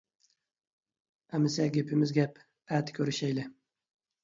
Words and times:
ئەمىسە 1.33 1.67
گېپىمىز 1.77 2.15
گەپ. 2.17 2.41
ئەتە 2.73 2.99
كۆرۈشەيلى. 2.99 3.49